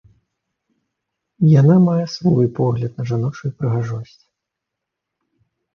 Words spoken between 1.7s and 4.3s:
мае свой погляд на жаночую прыгажосць.